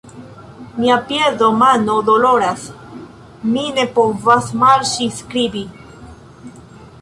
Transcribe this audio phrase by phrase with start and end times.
[0.77, 2.63] Mia piedo mano doloras,
[3.51, 5.63] mi ne povas marŝi skribi.